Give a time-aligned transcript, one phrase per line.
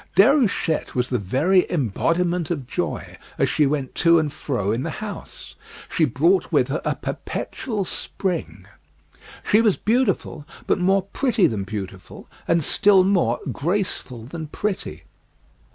[0.15, 4.89] Déruchette was the very embodiment of joy as she went to and fro in the
[4.97, 5.53] house.
[5.91, 8.65] She brought with her a perpetual spring.
[9.47, 15.03] She was beautiful, but more pretty than beautiful; and still more graceful than pretty.